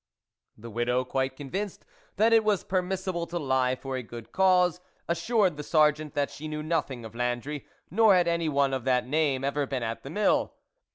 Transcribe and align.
The 0.57 0.71
widow, 0.71 1.05
quite 1.05 1.35
convinced 1.35 1.85
that 2.15 2.33
it 2.33 2.43
was 2.43 2.63
permissible 2.63 3.27
to 3.27 3.37
lie 3.37 3.75
for 3.75 3.97
a 3.97 4.01
good 4.01 4.31
cause, 4.31 4.81
assured 5.07 5.27
THE 5.27 5.35
WOLF 5.35 5.41
LEADER 5.41 5.43
45 5.43 5.57
the 5.57 5.63
Sergeant 5.69 6.13
that 6.15 6.31
she 6.31 6.47
knew 6.47 6.63
nothing 6.63 7.05
of 7.05 7.13
Landry, 7.13 7.67
nor 7.91 8.15
had 8.15 8.27
any 8.27 8.49
one 8.49 8.73
of 8.73 8.83
that 8.85 9.05
name 9.07 9.43
ever 9.43 9.67
been 9.67 9.83
at 9.83 10.01
the 10.01 10.09
Mill. 10.09 10.55